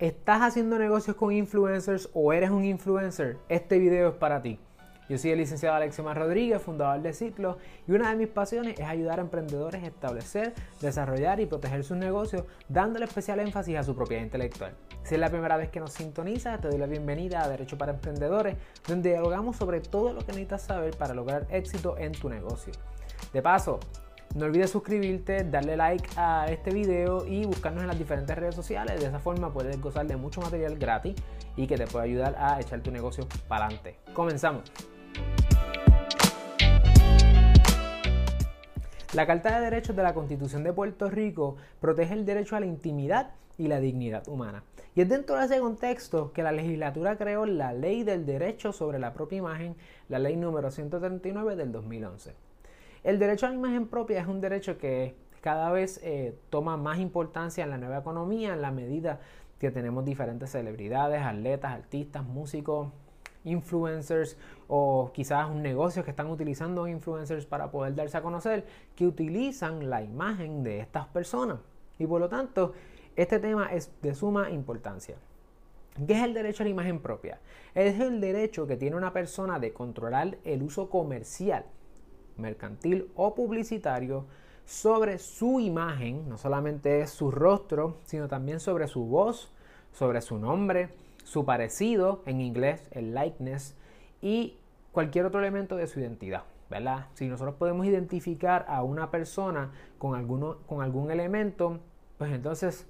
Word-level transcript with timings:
¿Estás 0.00 0.40
haciendo 0.40 0.78
negocios 0.78 1.14
con 1.14 1.30
influencers 1.30 2.08
o 2.14 2.32
eres 2.32 2.48
un 2.48 2.64
influencer? 2.64 3.36
Este 3.50 3.78
video 3.78 4.08
es 4.08 4.14
para 4.14 4.40
ti. 4.40 4.58
Yo 5.10 5.18
soy 5.18 5.32
el 5.32 5.38
licenciado 5.40 5.76
Alexio 5.76 6.14
Rodríguez, 6.14 6.62
fundador 6.62 7.02
de 7.02 7.12
Ciclo, 7.12 7.58
y 7.86 7.92
una 7.92 8.08
de 8.08 8.16
mis 8.16 8.28
pasiones 8.28 8.80
es 8.80 8.86
ayudar 8.86 9.18
a 9.18 9.22
emprendedores 9.22 9.82
a 9.82 9.86
establecer, 9.88 10.54
desarrollar 10.80 11.38
y 11.40 11.44
proteger 11.44 11.84
sus 11.84 11.98
negocios, 11.98 12.44
dándole 12.66 13.04
especial 13.04 13.40
énfasis 13.40 13.76
a 13.76 13.82
su 13.82 13.94
propiedad 13.94 14.22
intelectual. 14.22 14.72
Si 15.02 15.16
es 15.16 15.20
la 15.20 15.28
primera 15.28 15.58
vez 15.58 15.68
que 15.68 15.80
nos 15.80 15.92
sintonizas, 15.92 16.62
te 16.62 16.68
doy 16.68 16.78
la 16.78 16.86
bienvenida 16.86 17.42
a 17.42 17.48
Derecho 17.50 17.76
para 17.76 17.92
Emprendedores, 17.92 18.56
donde 18.88 19.10
dialogamos 19.10 19.56
sobre 19.56 19.80
todo 19.80 20.14
lo 20.14 20.20
que 20.20 20.28
necesitas 20.28 20.62
saber 20.62 20.96
para 20.96 21.12
lograr 21.12 21.46
éxito 21.50 21.98
en 21.98 22.12
tu 22.12 22.30
negocio. 22.30 22.72
De 23.34 23.42
paso, 23.42 23.80
no 24.34 24.46
olvides 24.46 24.70
suscribirte, 24.70 25.44
darle 25.44 25.76
like 25.76 26.08
a 26.16 26.46
este 26.48 26.70
video 26.72 27.26
y 27.26 27.44
buscarnos 27.44 27.82
en 27.82 27.88
las 27.88 27.98
diferentes 27.98 28.36
redes 28.36 28.54
sociales. 28.54 29.00
De 29.00 29.06
esa 29.06 29.18
forma 29.18 29.52
puedes 29.52 29.80
gozar 29.80 30.06
de 30.06 30.16
mucho 30.16 30.40
material 30.40 30.78
gratis 30.78 31.16
y 31.56 31.66
que 31.66 31.76
te 31.76 31.86
puede 31.86 32.04
ayudar 32.04 32.36
a 32.38 32.60
echar 32.60 32.80
tu 32.80 32.92
negocio 32.92 33.26
para 33.48 33.66
adelante. 33.66 33.96
Comenzamos. 34.14 34.70
La 39.14 39.26
Carta 39.26 39.58
de 39.58 39.64
Derechos 39.64 39.96
de 39.96 40.04
la 40.04 40.14
Constitución 40.14 40.62
de 40.62 40.72
Puerto 40.72 41.10
Rico 41.10 41.56
protege 41.80 42.14
el 42.14 42.24
derecho 42.24 42.54
a 42.54 42.60
la 42.60 42.66
intimidad 42.66 43.32
y 43.58 43.66
la 43.66 43.80
dignidad 43.80 44.28
humana. 44.28 44.62
Y 44.94 45.00
es 45.00 45.08
dentro 45.08 45.36
de 45.36 45.46
ese 45.46 45.58
contexto 45.58 46.32
que 46.32 46.44
la 46.44 46.52
legislatura 46.52 47.18
creó 47.18 47.46
la 47.46 47.72
Ley 47.72 48.04
del 48.04 48.24
Derecho 48.24 48.72
sobre 48.72 49.00
la 49.00 49.12
propia 49.12 49.38
imagen, 49.38 49.74
la 50.08 50.20
Ley 50.20 50.36
número 50.36 50.70
139 50.70 51.56
del 51.56 51.72
2011. 51.72 52.49
El 53.02 53.18
derecho 53.18 53.46
a 53.46 53.48
la 53.48 53.54
imagen 53.54 53.86
propia 53.88 54.20
es 54.20 54.26
un 54.26 54.40
derecho 54.42 54.76
que 54.76 55.14
cada 55.40 55.70
vez 55.72 56.00
eh, 56.02 56.36
toma 56.50 56.76
más 56.76 56.98
importancia 56.98 57.64
en 57.64 57.70
la 57.70 57.78
nueva 57.78 57.98
economía 57.98 58.52
en 58.52 58.60
la 58.60 58.70
medida 58.70 59.20
que 59.58 59.70
tenemos 59.70 60.04
diferentes 60.04 60.50
celebridades, 60.50 61.22
atletas, 61.22 61.72
artistas, 61.72 62.24
músicos, 62.24 62.88
influencers 63.44 64.36
o 64.68 65.12
quizás 65.14 65.48
un 65.48 65.62
negocio 65.62 66.04
que 66.04 66.10
están 66.10 66.28
utilizando 66.28 66.86
influencers 66.86 67.46
para 67.46 67.70
poder 67.70 67.94
darse 67.94 68.18
a 68.18 68.22
conocer, 68.22 68.66
que 68.94 69.06
utilizan 69.06 69.88
la 69.88 70.02
imagen 70.02 70.62
de 70.62 70.80
estas 70.80 71.06
personas. 71.06 71.58
Y 71.98 72.06
por 72.06 72.20
lo 72.20 72.28
tanto, 72.28 72.74
este 73.16 73.38
tema 73.38 73.72
es 73.72 73.90
de 74.02 74.14
suma 74.14 74.50
importancia. 74.50 75.16
¿Qué 76.06 76.12
es 76.12 76.22
el 76.22 76.34
derecho 76.34 76.62
a 76.62 76.64
la 76.64 76.70
imagen 76.70 77.00
propia? 77.00 77.40
Es 77.74 77.98
el 77.98 78.20
derecho 78.20 78.66
que 78.66 78.76
tiene 78.76 78.96
una 78.96 79.12
persona 79.12 79.58
de 79.58 79.72
controlar 79.72 80.36
el 80.44 80.62
uso 80.62 80.88
comercial, 80.88 81.64
mercantil 82.40 83.10
o 83.14 83.34
publicitario 83.34 84.24
sobre 84.64 85.18
su 85.18 85.60
imagen, 85.60 86.28
no 86.28 86.38
solamente 86.38 87.06
su 87.06 87.30
rostro, 87.30 87.96
sino 88.04 88.28
también 88.28 88.60
sobre 88.60 88.86
su 88.86 89.04
voz, 89.04 89.52
sobre 89.92 90.20
su 90.20 90.38
nombre, 90.38 90.90
su 91.24 91.44
parecido, 91.44 92.22
en 92.26 92.40
inglés 92.40 92.82
el 92.92 93.14
likeness, 93.14 93.74
y 94.22 94.56
cualquier 94.92 95.26
otro 95.26 95.40
elemento 95.40 95.76
de 95.76 95.86
su 95.86 96.00
identidad. 96.00 96.44
¿verdad? 96.70 97.08
Si 97.14 97.26
nosotros 97.26 97.56
podemos 97.56 97.84
identificar 97.84 98.64
a 98.68 98.84
una 98.84 99.10
persona 99.10 99.72
con, 99.98 100.14
alguno, 100.14 100.58
con 100.66 100.82
algún 100.82 101.10
elemento, 101.10 101.80
pues 102.16 102.32
entonces 102.32 102.86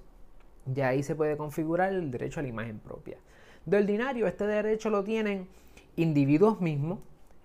ya 0.67 0.89
ahí 0.89 1.01
se 1.01 1.15
puede 1.15 1.35
configurar 1.35 1.91
el 1.91 2.11
derecho 2.11 2.39
a 2.39 2.43
la 2.43 2.49
imagen 2.49 2.77
propia. 2.77 3.17
De 3.65 3.77
ordinario, 3.77 4.27
este 4.27 4.45
derecho 4.45 4.91
lo 4.91 5.03
tienen 5.03 5.47
individuos 5.95 6.61
mismos, 6.61 6.99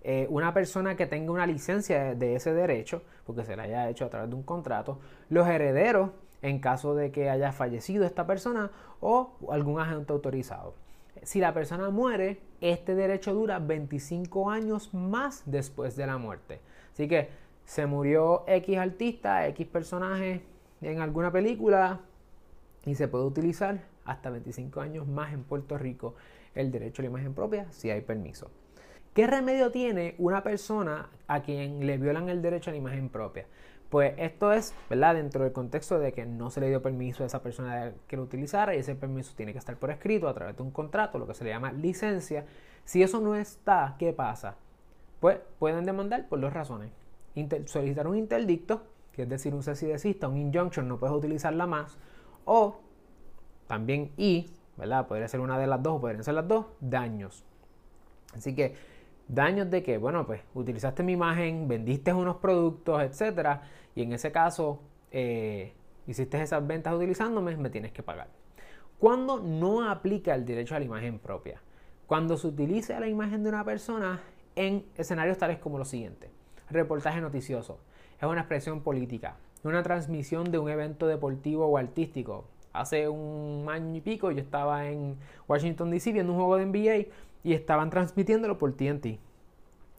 eh, 0.08 0.28
una 0.30 0.54
persona 0.54 0.94
que 0.94 1.06
tenga 1.06 1.32
una 1.32 1.48
licencia 1.48 2.14
de, 2.14 2.36
ese 2.36 2.54
derecho, 2.54 3.02
porque 3.24 3.44
se 3.44 3.56
le 3.56 3.62
haya 3.62 3.90
hecho 3.90 4.04
a 4.04 4.08
través 4.08 4.30
de 4.30 4.36
un 4.36 4.44
contrato, 4.44 5.00
los 5.30 5.48
herederos 5.48 6.10
en 6.42 6.60
caso 6.60 6.94
de 6.94 7.10
que 7.10 7.28
haya 7.28 7.50
fallecido 7.50 8.04
esta 8.04 8.24
persona 8.24 8.70
o 9.00 9.32
algún 9.50 9.80
agente 9.80 10.12
autorizado. 10.12 10.74
Si 11.24 11.40
la 11.40 11.52
persona 11.52 11.90
muere, 11.90 12.40
este 12.60 12.94
derecho 12.94 13.34
dura 13.34 13.58
25 13.58 14.48
años 14.48 14.94
más 14.94 15.42
después 15.44 15.96
de 15.96 16.06
la 16.06 16.18
muerte. 16.18 16.60
Así 16.92 17.08
que 17.08 17.28
se 17.64 17.86
murió 17.86 18.44
X 18.46 18.78
artista, 18.78 19.48
X 19.48 19.66
personaje 19.66 20.44
en 20.82 21.00
alguna 21.00 21.32
película 21.32 21.98
y 22.84 22.94
se 22.94 23.08
puede 23.08 23.24
utilizar 23.24 23.80
hasta 24.04 24.30
25 24.30 24.80
años 24.80 25.08
más 25.08 25.32
en 25.32 25.42
Puerto 25.42 25.76
Rico 25.76 26.14
el 26.54 26.70
derecho 26.70 27.02
a 27.02 27.06
la 27.06 27.10
imagen 27.10 27.34
propia 27.34 27.66
si 27.72 27.90
hay 27.90 28.02
permiso. 28.02 28.52
¿Qué 29.16 29.26
remedio 29.26 29.70
tiene 29.70 30.14
una 30.18 30.42
persona 30.42 31.08
a 31.26 31.40
quien 31.40 31.86
le 31.86 31.96
violan 31.96 32.28
el 32.28 32.42
derecho 32.42 32.68
a 32.68 32.72
la 32.72 32.76
imagen 32.76 33.08
propia? 33.08 33.46
Pues 33.88 34.12
esto 34.18 34.52
es, 34.52 34.74
¿verdad? 34.90 35.14
Dentro 35.14 35.42
del 35.42 35.54
contexto 35.54 35.98
de 35.98 36.12
que 36.12 36.26
no 36.26 36.50
se 36.50 36.60
le 36.60 36.68
dio 36.68 36.82
permiso 36.82 37.22
a 37.22 37.26
esa 37.26 37.42
persona 37.42 37.94
que 38.08 38.18
lo 38.18 38.24
utilizara 38.24 38.76
y 38.76 38.80
ese 38.80 38.94
permiso 38.94 39.32
tiene 39.34 39.52
que 39.52 39.58
estar 39.58 39.78
por 39.78 39.90
escrito 39.90 40.28
a 40.28 40.34
través 40.34 40.54
de 40.58 40.62
un 40.62 40.70
contrato, 40.70 41.18
lo 41.18 41.26
que 41.26 41.32
se 41.32 41.44
le 41.44 41.48
llama 41.48 41.72
licencia. 41.72 42.44
Si 42.84 43.02
eso 43.02 43.22
no 43.22 43.34
está, 43.34 43.96
¿qué 43.98 44.12
pasa? 44.12 44.56
Pues 45.18 45.38
pueden 45.58 45.86
demandar 45.86 46.28
por 46.28 46.38
dos 46.38 46.52
razones. 46.52 46.90
solicitar 47.64 48.06
un 48.06 48.18
interdicto, 48.18 48.82
que 49.12 49.22
es 49.22 49.28
decir, 49.30 49.54
un 49.54 49.62
cese 49.62 49.86
desista, 49.86 50.28
un 50.28 50.36
injunction, 50.36 50.86
no 50.86 50.98
puedes 50.98 51.16
utilizarla 51.16 51.66
más, 51.66 51.96
o 52.44 52.82
también 53.66 54.12
y, 54.18 54.50
¿verdad? 54.76 55.06
Podría 55.06 55.26
ser 55.26 55.40
una 55.40 55.58
de 55.58 55.68
las 55.68 55.82
dos 55.82 55.94
o 55.94 56.00
podrían 56.02 56.22
ser 56.22 56.34
las 56.34 56.46
dos, 56.46 56.66
daños. 56.80 57.46
Así 58.34 58.54
que 58.54 58.74
Daños 59.28 59.70
de 59.70 59.82
que, 59.82 59.98
bueno, 59.98 60.24
pues 60.24 60.40
utilizaste 60.54 61.02
mi 61.02 61.12
imagen, 61.12 61.66
vendiste 61.66 62.12
unos 62.12 62.36
productos, 62.36 63.02
etcétera, 63.02 63.62
y 63.94 64.02
en 64.02 64.12
ese 64.12 64.30
caso 64.30 64.80
eh, 65.10 65.72
hiciste 66.06 66.40
esas 66.40 66.64
ventas 66.64 66.94
utilizándome, 66.94 67.56
me 67.56 67.70
tienes 67.70 67.92
que 67.92 68.04
pagar. 68.04 68.28
Cuando 68.98 69.40
no 69.40 69.90
aplica 69.90 70.34
el 70.34 70.44
derecho 70.46 70.76
a 70.76 70.78
la 70.78 70.84
imagen 70.84 71.18
propia, 71.18 71.60
cuando 72.06 72.36
se 72.36 72.46
utiliza 72.46 73.00
la 73.00 73.08
imagen 73.08 73.42
de 73.42 73.48
una 73.48 73.64
persona 73.64 74.20
en 74.54 74.86
escenarios 74.96 75.38
tales 75.38 75.58
como 75.58 75.76
lo 75.76 75.84
siguiente: 75.84 76.30
reportaje 76.70 77.20
noticioso, 77.20 77.80
es 78.20 78.28
una 78.28 78.42
expresión 78.42 78.80
política, 78.82 79.36
una 79.64 79.82
transmisión 79.82 80.50
de 80.52 80.58
un 80.58 80.70
evento 80.70 81.08
deportivo 81.08 81.66
o 81.66 81.76
artístico. 81.76 82.44
Hace 82.72 83.08
un 83.08 83.66
año 83.70 83.96
y 83.96 84.00
pico 84.00 84.30
yo 84.30 84.40
estaba 84.40 84.86
en 84.86 85.16
Washington 85.48 85.90
DC 85.90 86.12
viendo 86.12 86.32
un 86.32 86.38
juego 86.38 86.56
de 86.56 86.66
NBA 86.66 87.10
y 87.46 87.54
estaban 87.54 87.90
transmitiéndolo 87.90 88.58
por 88.58 88.72
TNT. 88.72 89.20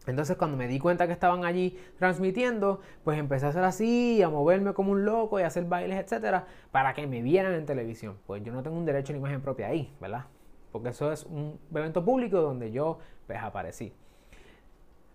Entonces 0.05 0.35
cuando 0.35 0.57
me 0.57 0.67
di 0.67 0.79
cuenta 0.79 1.07
que 1.07 1.13
estaban 1.13 1.45
allí 1.45 1.77
transmitiendo, 1.97 2.81
pues 3.05 3.17
empecé 3.17 3.45
a 3.45 3.49
hacer 3.49 3.63
así, 3.63 4.21
a 4.21 4.29
moverme 4.29 4.73
como 4.73 4.91
un 4.91 5.05
loco 5.05 5.39
y 5.39 5.43
a 5.43 5.47
hacer 5.47 5.63
bailes, 5.63 5.97
etcétera, 5.97 6.45
para 6.71 6.93
que 6.93 7.07
me 7.07 7.21
vieran 7.21 7.53
en 7.53 7.65
televisión. 7.65 8.17
Pues 8.27 8.43
yo 8.43 8.51
no 8.51 8.63
tengo 8.63 8.77
un 8.77 8.83
derecho 8.83 9.13
a 9.13 9.15
la 9.15 9.19
imagen 9.19 9.41
propia 9.41 9.67
ahí, 9.67 9.95
¿verdad? 10.01 10.25
Porque 10.73 10.89
eso 10.89 11.09
es 11.09 11.23
un 11.23 11.57
evento 11.73 12.03
público 12.03 12.41
donde 12.41 12.69
yo 12.69 12.99
pues 13.25 13.39
aparecí. 13.41 13.93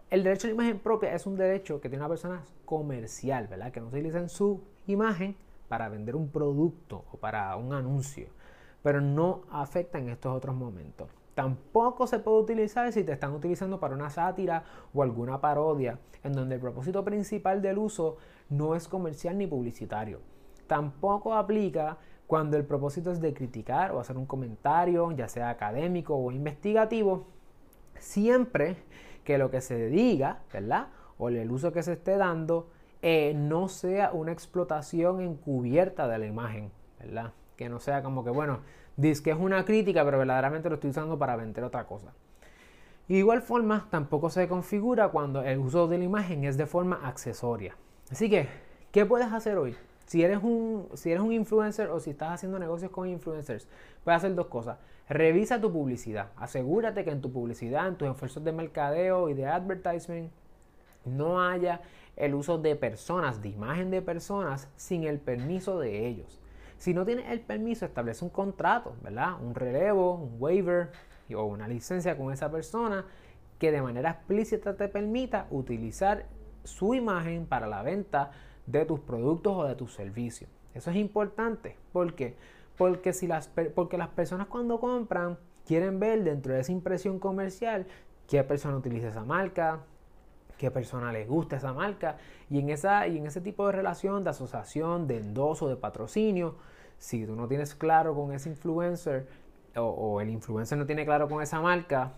El 0.09 0.25
derecho 0.25 0.47
a 0.47 0.49
la 0.49 0.55
imagen 0.55 0.79
propia 0.79 1.13
es 1.13 1.27
un 1.27 1.37
derecho 1.37 1.83
que 1.83 1.91
tiene 1.91 2.03
una 2.03 2.09
persona 2.09 2.45
comercial, 2.65 3.47
¿verdad? 3.47 3.73
Que 3.73 3.81
no 3.81 3.89
utiliza 3.89 4.19
en 4.19 4.31
su 4.31 4.63
imagen 4.87 5.37
para 5.69 5.91
vender 5.91 6.17
un 6.17 6.31
producto 6.31 7.05
o 7.13 7.19
para 7.19 7.55
un 7.57 7.75
anuncio, 7.75 8.29
pero 8.83 9.03
no 9.03 9.43
afecta 9.51 9.99
en 9.99 10.09
estos 10.09 10.35
otros 10.35 10.57
momentos. 10.57 11.11
Tampoco 11.35 12.07
se 12.07 12.19
puede 12.19 12.43
utilizar 12.43 12.93
si 12.93 13.05
te 13.05 13.13
están 13.13 13.33
utilizando 13.33 13.81
para 13.81 13.95
una 13.95 14.11
sátira 14.11 14.65
o 14.93 15.03
alguna 15.03 15.41
parodia, 15.41 15.99
en 16.23 16.33
donde 16.33 16.57
el 16.57 16.61
propósito 16.61 17.05
principal 17.05 17.63
del 17.63 17.79
uso 17.79 18.19
no 18.51 18.75
es 18.75 18.87
comercial 18.87 19.39
ni 19.39 19.47
publicitario. 19.47 20.21
Tampoco 20.67 21.35
aplica 21.35 21.97
cuando 22.27 22.57
el 22.57 22.65
propósito 22.65 23.11
es 23.11 23.21
de 23.21 23.35
criticar 23.35 23.93
o 23.93 24.01
hacer 24.01 24.17
un 24.17 24.27
comentario, 24.27 25.11
ya 25.13 25.29
sea 25.29 25.51
académico 25.51 26.15
o 26.17 26.33
investigativo, 26.33 27.27
siempre 27.99 28.77
que 29.25 29.39
lo 29.39 29.51
que 29.51 29.61
se 29.61 29.89
diga, 29.89 30.43
¿verdad? 30.53 30.89
O 31.19 31.29
el 31.29 31.51
uso 31.51 31.73
que 31.73 31.83
se 31.83 31.93
esté 31.93 32.17
dando 32.17 32.71
eh, 33.01 33.35
no 33.35 33.69
sea 33.69 34.13
una 34.13 34.33
explotación 34.33 35.21
encubierta 35.21 36.09
de 36.09 36.19
la 36.19 36.27
imagen, 36.27 36.71
¿verdad? 36.99 37.33
Que 37.57 37.69
no 37.69 37.81
sea 37.81 38.03
como 38.03 38.25
que, 38.25 38.31
bueno, 38.31 38.61
Dice 38.97 39.23
que 39.23 39.31
es 39.31 39.39
una 39.39 39.65
crítica, 39.65 40.05
pero 40.05 40.19
verdaderamente 40.19 40.69
lo 40.69 40.75
estoy 40.75 40.91
usando 40.91 41.19
para 41.19 41.37
vender 41.37 41.65
otra 41.65 41.87
cosa. 41.87 42.13
de 43.09 43.15
igual 43.15 43.43
forma, 43.43 43.89
tampoco 43.91 44.31
se 44.31 44.49
configura 44.49 45.09
cuando 45.09 45.43
el 45.43 45.59
uso 45.59 45.89
de 45.89 45.99
la 45.99 46.05
imagen 46.05 46.45
es 46.45 46.57
de 46.57 46.67
forma 46.67 47.01
accesoria. 47.07 47.77
Así 48.11 48.29
que, 48.31 48.49
¿qué 48.91 49.05
puedes 49.07 49.33
hacer 49.33 49.59
hoy? 49.59 49.75
Si 50.07 50.23
eres, 50.23 50.43
un, 50.43 50.89
si 50.95 51.11
eres 51.11 51.23
un 51.23 51.33
influencer 51.33 51.89
o 51.89 51.99
si 51.99 52.11
estás 52.11 52.33
haciendo 52.33 52.59
negocios 52.59 52.91
con 52.91 53.09
influencers, 53.09 53.67
puedes 54.05 54.19
hacer 54.19 54.35
dos 54.35 54.47
cosas. 54.49 54.79
Revisa 55.09 55.61
tu 55.61 55.73
publicidad. 55.73 56.29
Asegúrate 56.37 57.05
que 57.05 57.11
en 57.11 57.23
tu 57.23 57.33
publicidad, 57.33 57.89
en 57.89 57.97
tus 57.97 58.09
esfuerzos 58.09 58.45
de 58.45 58.53
mercadeo 58.53 59.31
y 59.31 59.35
de 59.35 59.47
advertisement, 59.47 60.31
no 61.05 61.43
haya 61.43 61.81
el 62.17 62.35
uso 62.35 62.59
de 62.59 62.77
personas, 62.77 63.43
de 63.43 63.49
imagen 63.49 63.91
de 63.91 64.03
personas, 64.03 64.69
sin 64.77 65.05
el 65.05 65.19
permiso 65.19 65.79
de 65.79 66.07
ellos. 66.07 66.42
Si 66.83 66.93
no 66.95 67.05
tienes 67.05 67.31
el 67.31 67.39
permiso, 67.39 67.87
establece 67.87 68.25
un 68.25 68.31
contrato, 68.33 68.97
¿verdad? 69.03 69.41
Un 69.41 69.55
relevo, 69.55 70.15
un 70.15 70.35
waiver 70.41 70.91
o 71.33 71.45
una 71.45 71.69
licencia 71.69 72.17
con 72.17 72.33
esa 72.33 72.51
persona 72.51 73.07
que 73.61 73.71
de 73.71 73.81
manera 73.81 74.11
explícita 74.11 74.75
te 74.75 74.89
permita 74.89 75.47
utilizar 75.53 76.27
su 76.65 76.95
imagen 76.95 77.47
para 77.47 77.69
la 77.69 77.85
venta 77.85 78.33
de 78.67 78.85
tus 78.85 78.99
productos 78.99 79.57
o 79.57 79.65
de 79.65 79.77
tus 79.77 79.95
servicios. 79.95 80.51
Eso 80.75 80.91
es 80.91 80.97
importante. 80.97 81.77
¿Por 81.93 82.17
qué? 82.17 82.35
Porque, 82.77 83.13
si 83.13 83.29
las, 83.29 83.47
porque 83.47 83.97
las 83.97 84.09
personas 84.09 84.49
cuando 84.49 84.81
compran 84.81 85.39
quieren 85.65 86.01
ver 86.01 86.25
dentro 86.25 86.53
de 86.53 86.63
esa 86.63 86.73
impresión 86.73 87.21
comercial 87.21 87.87
qué 88.27 88.43
persona 88.43 88.77
utiliza 88.77 89.07
esa 89.07 89.23
marca, 89.23 89.85
qué 90.63 90.71
persona 90.71 91.11
le 91.11 91.27
gusta 91.27 91.57
esa 91.57 91.73
marca. 91.73 92.19
Y 92.49 92.61
en, 92.61 92.71
esa, 92.71 93.09
y 93.09 93.19
en 93.19 93.27
ese 93.27 93.41
tipo 93.41 93.67
de 93.67 93.73
relación, 93.73 94.23
de 94.23 94.31
asociación, 94.31 95.09
de 95.09 95.17
endoso, 95.17 95.69
de 95.69 95.75
patrocinio, 95.75 96.55
si 96.99 97.27
tú 97.27 97.35
no 97.35 97.49
tienes 97.49 97.75
claro 97.75 98.15
con 98.15 98.33
ese 98.33 98.49
influencer 98.49 99.27
o, 99.75 100.21
el 100.21 100.31
influencer 100.31 100.79
no 100.79 100.87
tiene 100.87 101.05
claro 101.05 101.29
con 101.29 101.43
esa 101.43 101.61
marca 101.61 102.13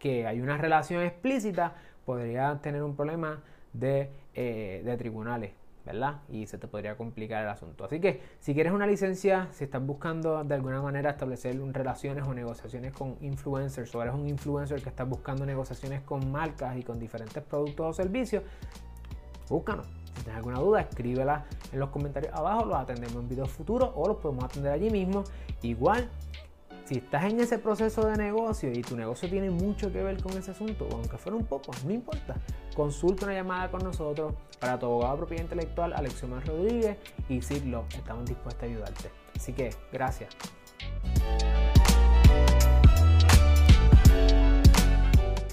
que 0.00 0.26
hay 0.26 0.40
una 0.40 0.56
relación 0.58 1.04
explícita, 1.04 1.74
podría 2.04 2.58
tener 2.60 2.82
un 2.82 2.96
problema 2.96 3.44
de, 3.72 4.10
eh, 4.34 4.82
de 4.84 4.96
tribunales. 4.96 5.52
¿Verdad? 5.86 6.16
Y 6.28 6.46
se 6.46 6.58
te 6.58 6.66
podría 6.66 6.96
complicar 6.96 7.44
el 7.44 7.48
asunto. 7.48 7.84
Así 7.84 8.00
que 8.00 8.20
si 8.40 8.54
quieres 8.54 8.72
una 8.72 8.86
licencia, 8.86 9.48
si 9.52 9.64
estás 9.64 9.84
buscando 9.86 10.42
de 10.42 10.54
alguna 10.54 10.82
manera 10.82 11.10
establecer 11.10 11.56
relaciones 11.72 12.26
o 12.26 12.34
negociaciones 12.34 12.92
con 12.92 13.16
influencers 13.20 13.94
o 13.94 14.02
eres 14.02 14.14
un 14.14 14.28
influencer 14.28 14.82
que 14.82 14.88
estás 14.88 15.08
buscando 15.08 15.46
negociaciones 15.46 16.02
con 16.02 16.30
marcas 16.30 16.76
y 16.76 16.82
con 16.82 16.98
diferentes 16.98 17.40
productos 17.42 17.86
o 17.86 17.92
servicios, 17.92 18.42
búscanos. 19.48 19.86
Si 20.16 20.22
tienes 20.22 20.36
alguna 20.36 20.58
duda, 20.58 20.80
escríbela 20.80 21.44
en 21.72 21.78
los 21.78 21.90
comentarios 21.90 22.34
abajo, 22.34 22.64
los 22.64 22.76
atendemos 22.76 23.22
en 23.22 23.28
videos 23.28 23.50
futuros 23.50 23.90
o 23.94 24.08
los 24.08 24.16
podemos 24.16 24.44
atender 24.44 24.72
allí 24.72 24.90
mismo. 24.90 25.22
Igual 25.62 26.08
si 26.86 26.98
estás 26.98 27.24
en 27.24 27.40
ese 27.40 27.58
proceso 27.58 28.06
de 28.06 28.16
negocio 28.16 28.70
y 28.72 28.80
tu 28.80 28.96
negocio 28.96 29.28
tiene 29.28 29.50
mucho 29.50 29.92
que 29.92 30.02
ver 30.02 30.22
con 30.22 30.32
ese 30.38 30.52
asunto, 30.52 30.88
aunque 30.92 31.18
fuera 31.18 31.36
un 31.36 31.44
poco, 31.44 31.72
no 31.84 31.92
importa, 31.92 32.36
consulta 32.74 33.26
una 33.26 33.34
llamada 33.34 33.70
con 33.70 33.82
nosotros 33.82 34.34
para 34.60 34.78
tu 34.78 34.86
abogado 34.86 35.12
de 35.14 35.18
propiedad 35.18 35.42
intelectual, 35.42 35.92
Alexiomar 35.94 36.46
Rodríguez 36.46 36.96
y 37.28 37.42
Sidlo. 37.42 37.84
Estamos 37.90 38.24
dispuestos 38.26 38.62
a 38.62 38.66
ayudarte. 38.66 39.10
Así 39.34 39.52
que, 39.52 39.70
gracias. 39.92 40.30